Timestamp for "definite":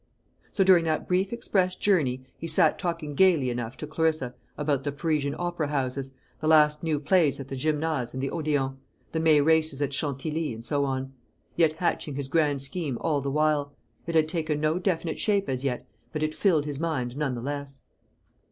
14.79-15.19